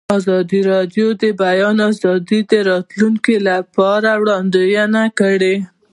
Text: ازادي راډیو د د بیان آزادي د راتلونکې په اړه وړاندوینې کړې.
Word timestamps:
ازادي 0.17 0.59
راډیو 0.71 1.07
د 1.15 1.15
د 1.21 1.23
بیان 1.41 1.77
آزادي 1.89 2.39
د 2.51 2.53
راتلونکې 2.69 3.35
په 3.73 3.81
اړه 3.95 4.11
وړاندوینې 4.21 5.05
کړې. 5.19 5.55